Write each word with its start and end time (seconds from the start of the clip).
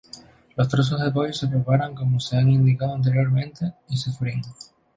Los 0.55 0.67
trozos 0.67 0.99
de 0.99 1.11
pollo 1.11 1.31
se 1.31 1.47
preparan 1.47 1.93
como 1.93 2.19
se 2.19 2.35
ha 2.35 2.41
indicado 2.41 2.95
anteriormente, 2.95 3.71
y 3.87 3.97
se 3.97 4.11
fríen. 4.11 4.41